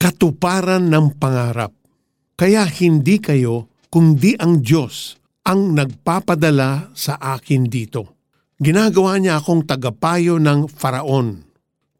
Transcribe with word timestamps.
katuparan 0.00 0.88
ng 0.88 1.20
pangarap. 1.20 1.76
Kaya 2.40 2.64
hindi 2.64 3.20
kayo, 3.20 3.68
kundi 3.92 4.32
ang 4.40 4.64
Diyos 4.64 5.20
ang 5.44 5.76
nagpapadala 5.76 6.96
sa 6.96 7.20
akin 7.20 7.68
dito. 7.68 8.16
Ginagawa 8.60 9.20
niya 9.20 9.40
akong 9.40 9.64
tagapayo 9.64 10.36
ng 10.36 10.68
Faraon, 10.68 11.44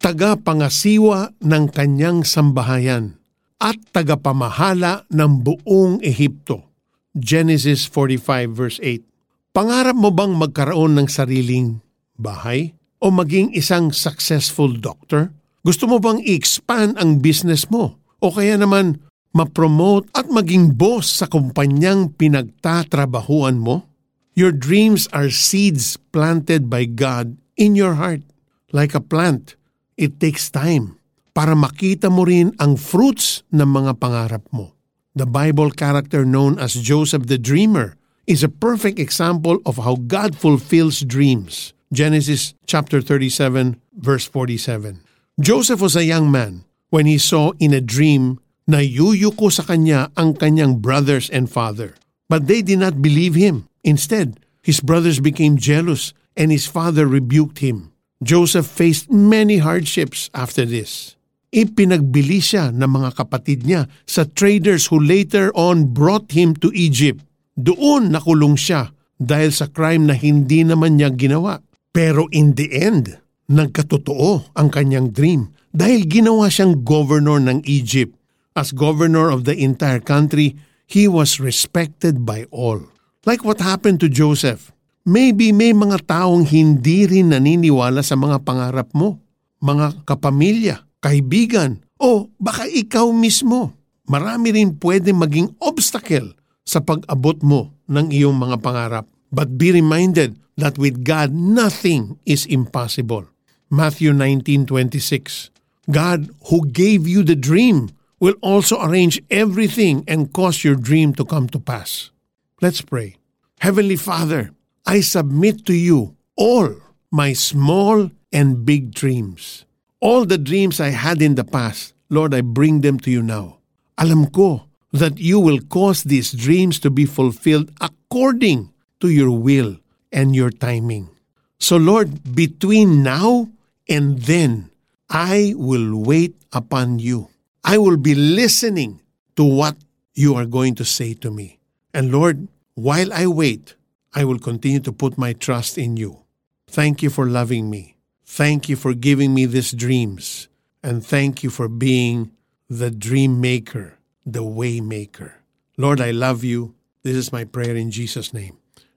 tagapangasiwa 0.00 1.40
ng 1.40 1.64
kanyang 1.72 2.24
sambahayan, 2.28 3.16
at 3.56 3.76
tagapamahala 3.92 5.08
ng 5.08 5.32
buong 5.40 6.04
Ehipto. 6.04 6.72
Genesis 7.12 7.88
45 7.88 8.52
verse 8.52 8.78
8. 8.80 9.52
Pangarap 9.52 9.96
mo 9.96 10.08
bang 10.12 10.32
magkaroon 10.32 10.96
ng 10.96 11.08
sariling 11.08 11.80
bahay? 12.16 12.72
O 13.02 13.12
maging 13.12 13.52
isang 13.52 13.92
successful 13.92 14.72
doctor? 14.80 15.34
Gusto 15.62 15.86
mo 15.86 16.02
bang 16.02 16.18
i-expand 16.18 16.98
ang 16.98 17.22
business 17.22 17.70
mo? 17.70 17.94
O 18.18 18.34
kaya 18.34 18.58
naman 18.58 18.98
ma-promote 19.30 20.10
at 20.10 20.26
maging 20.26 20.74
boss 20.74 21.22
sa 21.22 21.30
kumpanyang 21.30 22.10
pinagtatrabahuan 22.18 23.62
mo? 23.62 23.86
Your 24.34 24.50
dreams 24.50 25.06
are 25.14 25.30
seeds 25.30 25.94
planted 26.10 26.66
by 26.66 26.90
God 26.90 27.38
in 27.54 27.78
your 27.78 27.94
heart. 27.94 28.26
Like 28.74 28.98
a 28.98 29.04
plant, 29.04 29.54
it 29.94 30.18
takes 30.18 30.50
time 30.50 30.98
para 31.30 31.54
makita 31.54 32.10
mo 32.10 32.26
rin 32.26 32.50
ang 32.58 32.74
fruits 32.74 33.46
ng 33.54 33.70
mga 33.70 34.02
pangarap 34.02 34.42
mo. 34.50 34.74
The 35.14 35.30
Bible 35.30 35.70
character 35.70 36.26
known 36.26 36.58
as 36.58 36.74
Joseph 36.74 37.30
the 37.30 37.38
Dreamer 37.38 37.94
is 38.26 38.42
a 38.42 38.50
perfect 38.50 38.98
example 38.98 39.62
of 39.62 39.78
how 39.78 39.94
God 39.94 40.34
fulfills 40.34 41.06
dreams. 41.06 41.70
Genesis 41.94 42.58
chapter 42.66 42.98
37 42.98 43.78
verse 43.94 44.26
47. 44.26 45.11
Joseph 45.40 45.80
was 45.80 45.96
a 45.96 46.04
young 46.04 46.28
man 46.28 46.68
when 46.92 47.08
he 47.08 47.16
saw 47.16 47.56
in 47.56 47.72
a 47.72 47.80
dream 47.80 48.36
na 48.68 48.84
yuyuko 48.84 49.48
sa 49.48 49.64
kanya 49.64 50.12
ang 50.12 50.36
kanyang 50.36 50.84
brothers 50.84 51.32
and 51.32 51.48
father. 51.48 51.96
But 52.28 52.52
they 52.52 52.60
did 52.60 52.84
not 52.84 53.00
believe 53.00 53.32
him. 53.32 53.64
Instead, 53.80 54.44
his 54.60 54.84
brothers 54.84 55.24
became 55.24 55.56
jealous 55.56 56.12
and 56.36 56.52
his 56.52 56.68
father 56.68 57.08
rebuked 57.08 57.64
him. 57.64 57.96
Joseph 58.20 58.68
faced 58.68 59.08
many 59.08 59.56
hardships 59.56 60.28
after 60.36 60.68
this. 60.68 61.16
Ipinagbili 61.48 62.44
siya 62.44 62.68
ng 62.68 62.92
mga 62.92 63.16
kapatid 63.16 63.64
niya 63.64 63.88
sa 64.04 64.28
traders 64.28 64.92
who 64.92 65.00
later 65.00 65.48
on 65.56 65.96
brought 65.96 66.36
him 66.36 66.52
to 66.60 66.68
Egypt. 66.76 67.24
Doon 67.56 68.12
nakulong 68.12 68.60
siya 68.60 68.92
dahil 69.16 69.48
sa 69.48 69.68
crime 69.68 70.08
na 70.08 70.16
hindi 70.16 70.60
naman 70.60 71.00
niya 71.00 71.08
ginawa. 71.12 71.60
Pero 71.92 72.28
in 72.32 72.56
the 72.56 72.68
end, 72.72 73.16
nagkatotoo 73.52 74.56
ang 74.56 74.68
kanyang 74.72 75.12
dream 75.12 75.52
dahil 75.76 76.08
ginawa 76.08 76.48
siyang 76.48 76.80
governor 76.80 77.36
ng 77.40 77.60
Egypt. 77.68 78.16
As 78.52 78.72
governor 78.72 79.32
of 79.32 79.48
the 79.48 79.56
entire 79.56 80.00
country, 80.00 80.56
he 80.84 81.08
was 81.08 81.40
respected 81.40 82.28
by 82.28 82.44
all. 82.52 82.80
Like 83.24 83.44
what 83.44 83.64
happened 83.64 84.00
to 84.04 84.12
Joseph. 84.12 84.72
Maybe 85.02 85.50
may 85.50 85.72
mga 85.74 86.04
taong 86.06 86.46
hindi 86.46 87.08
rin 87.08 87.32
naniniwala 87.32 88.04
sa 88.04 88.14
mga 88.14 88.44
pangarap 88.44 88.92
mo. 88.94 89.18
Mga 89.62 90.04
kapamilya, 90.04 90.84
kaibigan, 91.00 91.82
o 91.98 92.28
baka 92.36 92.66
ikaw 92.66 93.08
mismo. 93.14 93.72
Marami 94.10 94.52
rin 94.52 94.74
pwede 94.82 95.14
maging 95.14 95.54
obstacle 95.62 96.34
sa 96.66 96.82
pag-abot 96.82 97.38
mo 97.40 97.72
ng 97.88 98.10
iyong 98.10 98.34
mga 98.34 98.58
pangarap. 98.60 99.06
But 99.32 99.56
be 99.56 99.72
reminded 99.72 100.36
that 100.60 100.76
with 100.76 101.00
God, 101.00 101.32
nothing 101.32 102.20
is 102.28 102.44
impossible. 102.44 103.31
Matthew 103.72 104.12
19:26. 104.12 105.48
God 105.88 106.28
who 106.52 106.68
gave 106.68 107.08
you 107.08 107.24
the 107.24 107.34
dream 107.34 107.88
will 108.20 108.36
also 108.44 108.76
arrange 108.84 109.16
everything 109.32 110.04
and 110.06 110.28
cause 110.28 110.60
your 110.62 110.76
dream 110.76 111.16
to 111.16 111.24
come 111.24 111.48
to 111.48 111.58
pass. 111.58 112.12
Let's 112.60 112.84
pray. 112.84 113.16
Heavenly 113.64 113.96
Father, 113.96 114.52
I 114.84 115.00
submit 115.00 115.64
to 115.64 115.72
you 115.72 116.14
all 116.36 116.76
my 117.10 117.32
small 117.32 118.12
and 118.28 118.68
big 118.68 118.92
dreams. 118.92 119.64
All 120.04 120.28
the 120.28 120.36
dreams 120.36 120.76
I 120.76 120.92
had 120.92 121.22
in 121.24 121.40
the 121.40 121.44
past, 121.48 121.94
Lord, 122.12 122.36
I 122.36 122.44
bring 122.44 122.82
them 122.84 123.00
to 123.00 123.10
you 123.10 123.24
now. 123.24 123.56
Alam 123.96 124.28
ko 124.28 124.68
that 124.92 125.16
you 125.16 125.40
will 125.40 125.64
cause 125.72 126.04
these 126.04 126.36
dreams 126.36 126.76
to 126.84 126.92
be 126.92 127.08
fulfilled 127.08 127.72
according 127.80 128.68
to 129.00 129.08
your 129.08 129.32
will 129.32 129.80
and 130.12 130.36
your 130.36 130.52
timing. 130.52 131.08
So, 131.56 131.80
Lord, 131.80 132.36
between 132.36 133.02
now 133.02 133.48
and 133.88 134.18
then, 134.22 134.70
I 135.08 135.54
will 135.56 136.02
wait 136.02 136.36
upon 136.52 136.98
you. 136.98 137.28
I 137.64 137.78
will 137.78 137.96
be 137.96 138.14
listening 138.14 139.00
to 139.36 139.44
what 139.44 139.76
you 140.14 140.34
are 140.34 140.46
going 140.46 140.74
to 140.76 140.84
say 140.84 141.14
to 141.14 141.30
me. 141.30 141.58
And 141.92 142.10
Lord, 142.10 142.48
while 142.74 143.12
I 143.12 143.26
wait, 143.26 143.74
I 144.14 144.24
will 144.24 144.38
continue 144.38 144.80
to 144.80 144.92
put 144.92 145.18
my 145.18 145.32
trust 145.32 145.78
in 145.78 145.96
you. 145.96 146.22
Thank 146.66 147.02
you 147.02 147.10
for 147.10 147.26
loving 147.26 147.68
me. 147.68 147.96
Thank 148.24 148.68
you 148.68 148.76
for 148.76 148.94
giving 148.94 149.34
me 149.34 149.46
these 149.46 149.72
dreams. 149.72 150.48
And 150.82 151.04
thank 151.04 151.42
you 151.42 151.50
for 151.50 151.68
being 151.68 152.32
the 152.68 152.90
dream 152.90 153.40
maker, 153.40 153.98
the 154.24 154.42
way 154.42 154.80
maker. 154.80 155.34
Lord, 155.76 156.00
I 156.00 156.10
love 156.10 156.42
you. 156.42 156.74
This 157.02 157.16
is 157.16 157.32
my 157.32 157.44
prayer 157.44 157.76
in 157.76 157.90
Jesus' 157.90 158.32
name. 158.32 158.56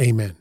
Amen. 0.00 0.36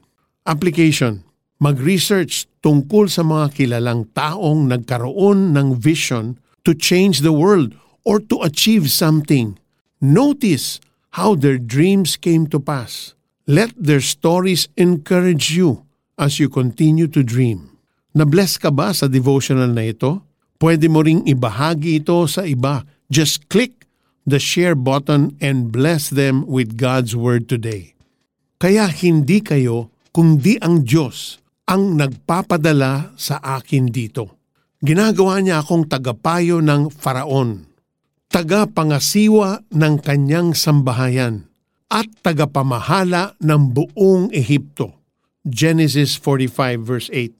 Application. 0.45 1.23
Mag-research 1.55 2.51
tungkol 2.59 3.07
sa 3.07 3.23
mga 3.23 3.55
kilalang 3.55 4.11
taong 4.11 4.67
nagkaroon 4.67 5.55
ng 5.55 5.79
vision 5.79 6.35
to 6.67 6.75
change 6.75 7.23
the 7.23 7.31
world 7.31 7.71
or 8.03 8.19
to 8.19 8.43
achieve 8.43 8.91
something. 8.91 9.55
Notice 10.03 10.83
how 11.15 11.31
their 11.31 11.55
dreams 11.55 12.19
came 12.19 12.43
to 12.51 12.59
pass. 12.59 13.15
Let 13.47 13.71
their 13.71 14.03
stories 14.03 14.67
encourage 14.75 15.55
you 15.55 15.87
as 16.19 16.43
you 16.43 16.51
continue 16.51 17.07
to 17.15 17.23
dream. 17.23 17.79
Na-bless 18.11 18.59
ka 18.59 18.67
ba 18.67 18.91
sa 18.91 19.07
devotional 19.07 19.71
na 19.71 19.87
ito? 19.87 20.27
Pwede 20.59 20.91
mo 20.91 21.07
ring 21.07 21.23
ibahagi 21.23 22.03
ito 22.03 22.27
sa 22.27 22.43
iba. 22.43 22.83
Just 23.07 23.47
click 23.47 23.87
the 24.27 24.43
share 24.43 24.75
button 24.75 25.39
and 25.39 25.71
bless 25.71 26.11
them 26.11 26.43
with 26.43 26.75
God's 26.75 27.15
Word 27.15 27.47
today. 27.47 27.95
Kaya 28.59 28.91
hindi 28.91 29.39
kayo, 29.39 29.87
kundi 30.11 30.59
ang 30.59 30.83
Diyos 30.83 31.44
ang 31.65 31.97
nagpapadala 31.97 33.17
sa 33.17 33.41
akin 33.41 33.89
dito. 33.89 34.41
Ginagawa 34.81 35.41
niya 35.41 35.65
akong 35.65 35.89
tagapayo 35.89 36.61
ng 36.61 36.93
Faraon 36.93 37.75
tagapangasiwa 38.35 39.63
ng 39.71 39.95
kanyang 40.03 40.51
sambahayan 40.51 41.47
at 41.87 42.03
tagapamahala 42.19 43.39
ng 43.39 43.71
buong 43.71 44.27
Ehipto. 44.35 44.91
Genesis 45.47 46.19
45 46.19 46.83
verse 46.83 47.07
8. 47.15 47.31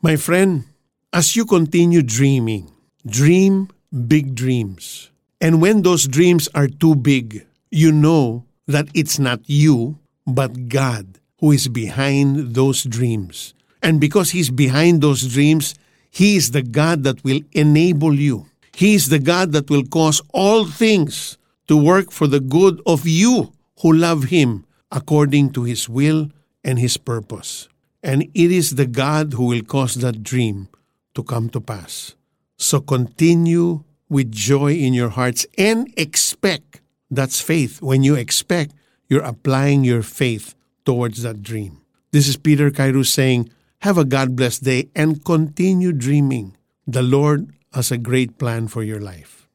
My 0.00 0.16
friend, 0.16 0.64
as 1.12 1.36
you 1.36 1.44
continue 1.44 2.00
dreaming, 2.00 2.72
dream 3.04 3.68
big 3.92 4.32
dreams. 4.32 5.12
And 5.36 5.60
when 5.60 5.84
those 5.84 6.08
dreams 6.08 6.48
are 6.56 6.70
too 6.70 6.96
big, 6.96 7.44
you 7.68 7.92
know 7.92 8.48
that 8.64 8.88
it's 8.96 9.20
not 9.20 9.44
you, 9.44 10.00
but 10.24 10.72
God 10.72 11.20
who 11.44 11.52
is 11.52 11.68
behind 11.68 12.56
those 12.56 12.88
dreams. 12.88 13.52
And 13.82 14.00
because 14.00 14.30
He's 14.30 14.50
behind 14.50 15.00
those 15.00 15.26
dreams, 15.26 15.74
He 16.10 16.36
is 16.36 16.50
the 16.50 16.62
God 16.62 17.04
that 17.04 17.22
will 17.24 17.40
enable 17.52 18.14
you 18.14 18.46
He 18.78 18.94
is 18.94 19.08
the 19.08 19.18
God 19.18 19.50
that 19.58 19.70
will 19.70 19.82
cause 19.82 20.22
all 20.30 20.64
things 20.64 21.36
to 21.66 21.76
work 21.76 22.12
for 22.12 22.28
the 22.28 22.38
good 22.38 22.80
of 22.86 23.08
you 23.08 23.52
who 23.82 23.92
love 23.92 24.30
Him 24.30 24.66
according 24.92 25.50
to 25.54 25.64
His 25.64 25.88
will 25.88 26.30
and 26.62 26.78
His 26.78 26.96
purpose. 26.96 27.66
And 28.04 28.22
it 28.22 28.52
is 28.52 28.76
the 28.76 28.86
God 28.86 29.32
who 29.32 29.46
will 29.46 29.62
cause 29.62 29.96
that 29.96 30.22
dream 30.22 30.68
to 31.16 31.24
come 31.24 31.50
to 31.50 31.60
pass. 31.60 32.14
So 32.56 32.78
continue 32.80 33.82
with 34.08 34.30
joy 34.30 34.74
in 34.74 34.94
your 34.94 35.10
hearts 35.10 35.44
and 35.58 35.92
expect. 35.96 36.80
That's 37.10 37.40
faith. 37.40 37.82
When 37.82 38.04
you 38.04 38.14
expect, 38.14 38.76
you're 39.08 39.26
applying 39.26 39.82
your 39.82 40.02
faith 40.02 40.54
towards 40.86 41.22
that 41.24 41.42
dream. 41.42 41.80
This 42.12 42.28
is 42.28 42.36
Peter 42.36 42.70
Kairos 42.70 43.10
saying, 43.10 43.50
Have 43.82 43.96
a 43.96 44.04
God 44.04 44.34
blessed 44.34 44.64
day 44.64 44.90
and 44.96 45.24
continue 45.24 45.92
dreaming. 45.92 46.56
The 46.86 47.02
Lord 47.02 47.54
has 47.72 47.92
a 47.92 47.98
great 47.98 48.36
plan 48.36 48.66
for 48.66 48.82
your 48.82 49.00
life. 49.00 49.47